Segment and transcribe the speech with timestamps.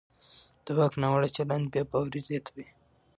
[0.65, 2.67] د واک ناوړه چلند بې باوري زیاتوي